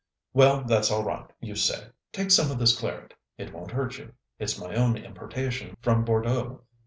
Well 0.33 0.63
that's 0.63 0.89
all 0.89 1.03
right, 1.03 1.29
you 1.41 1.55
say. 1.55 1.89
Take 2.11 2.31
some 2.31 2.49
of 2.49 2.57
this 2.57 2.75
claret, 2.75 3.13
it 3.37 3.53
won't 3.53 3.69
hurt 3.69 3.99
you. 3.99 4.13
It's 4.39 4.57
my 4.59 4.73
own 4.73 4.97
importation 4.97 5.77
from 5.79 6.03
Bordeaux. 6.05 6.63